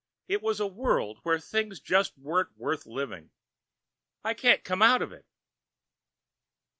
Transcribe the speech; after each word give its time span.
It 0.27 0.41
was 0.41 0.59
a 0.59 0.65
world 0.65 1.19
where 1.21 1.37
things 1.39 1.79
just 1.79 2.17
weren't 2.17 2.57
worth 2.57 2.87
living. 2.87 3.29
I 4.23 4.33
can't 4.33 4.63
come 4.63 4.81
out 4.81 5.03
of 5.03 5.11
it...." 5.11 5.27